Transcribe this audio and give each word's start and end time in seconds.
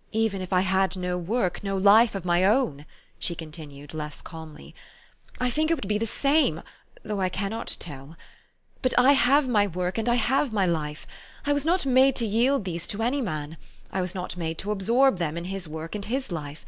"Even 0.12 0.40
if 0.40 0.54
I 0.54 0.62
had 0.62 0.96
no 0.96 1.18
work, 1.18 1.62
no 1.62 1.76
life, 1.76 2.14
of 2.14 2.24
my 2.24 2.46
own," 2.46 2.86
she 3.18 3.34
continued 3.34 3.92
less 3.92 4.22
calmly," 4.22 4.74
I 5.38 5.50
think 5.50 5.70
it 5.70 5.74
would 5.74 5.86
be 5.86 5.98
the 5.98 6.06
same, 6.06 6.62
though 7.02 7.20
I 7.20 7.28
cannot 7.28 7.76
tell. 7.78 8.16
But 8.80 8.98
I 8.98 9.12
have 9.12 9.46
my 9.46 9.66
work, 9.66 9.98
and 9.98 10.08
I 10.08 10.14
have 10.14 10.50
my 10.50 10.64
life. 10.64 11.06
I 11.44 11.52
was 11.52 11.66
not 11.66 11.84
made 11.84 12.16
to 12.16 12.26
yield 12.26 12.64
these 12.64 12.86
to 12.86 13.02
any 13.02 13.20
man. 13.20 13.58
I 13.92 14.00
was 14.00 14.14
not 14.14 14.34
made 14.38 14.56
to 14.60 14.70
absorb 14.70 15.18
them 15.18 15.36
in 15.36 15.44
his 15.44 15.68
work 15.68 15.94
and 15.94 16.06
his 16.06 16.32
life. 16.32 16.64